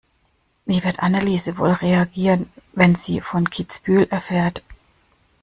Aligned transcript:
Wie 0.65 0.83
wird 0.83 0.97
Anneliese 0.99 1.59
wohl 1.59 1.69
reagieren, 1.73 2.49
wenn 2.73 2.95
sie 2.95 3.21
von 3.21 3.47
Kitzbühel 3.51 4.07
erfährt? 4.09 4.63